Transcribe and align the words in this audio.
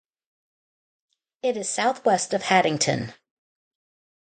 It 1.43 1.55
is 1.55 1.69
south-west 1.69 2.33
of 2.33 2.41
Haddington. 2.41 3.13